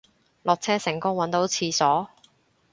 [0.41, 2.09] 落車成功搵到廁所